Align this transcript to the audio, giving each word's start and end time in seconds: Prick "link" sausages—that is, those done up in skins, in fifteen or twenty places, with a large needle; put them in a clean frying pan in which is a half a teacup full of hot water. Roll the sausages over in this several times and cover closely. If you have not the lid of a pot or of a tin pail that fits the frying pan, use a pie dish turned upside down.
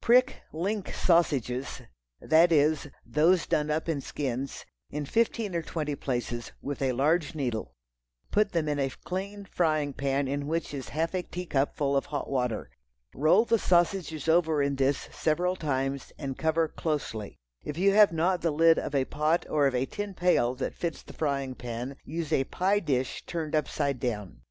Prick 0.00 0.40
"link" 0.52 0.92
sausages—that 0.94 2.52
is, 2.52 2.86
those 3.04 3.44
done 3.48 3.72
up 3.72 3.88
in 3.88 4.00
skins, 4.00 4.64
in 4.88 5.04
fifteen 5.04 5.52
or 5.52 5.62
twenty 5.62 5.96
places, 5.96 6.52
with 6.62 6.80
a 6.80 6.92
large 6.92 7.34
needle; 7.34 7.74
put 8.30 8.52
them 8.52 8.68
in 8.68 8.78
a 8.78 8.90
clean 9.02 9.44
frying 9.44 9.92
pan 9.92 10.28
in 10.28 10.46
which 10.46 10.72
is 10.72 10.90
a 10.90 10.92
half 10.92 11.12
a 11.12 11.22
teacup 11.24 11.74
full 11.76 11.96
of 11.96 12.06
hot 12.06 12.30
water. 12.30 12.70
Roll 13.16 13.44
the 13.44 13.58
sausages 13.58 14.28
over 14.28 14.62
in 14.62 14.76
this 14.76 15.08
several 15.10 15.56
times 15.56 16.12
and 16.16 16.38
cover 16.38 16.68
closely. 16.68 17.40
If 17.64 17.76
you 17.76 17.90
have 17.92 18.12
not 18.12 18.42
the 18.42 18.52
lid 18.52 18.78
of 18.78 18.94
a 18.94 19.06
pot 19.06 19.44
or 19.50 19.66
of 19.66 19.74
a 19.74 19.86
tin 19.86 20.14
pail 20.14 20.54
that 20.54 20.76
fits 20.76 21.02
the 21.02 21.14
frying 21.14 21.56
pan, 21.56 21.96
use 22.04 22.32
a 22.32 22.44
pie 22.44 22.78
dish 22.78 23.26
turned 23.26 23.56
upside 23.56 23.98
down. 23.98 24.42